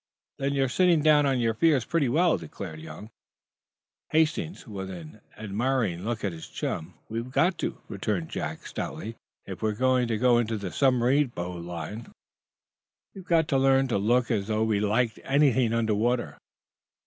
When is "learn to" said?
13.59-13.99